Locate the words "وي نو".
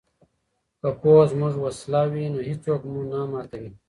2.11-2.39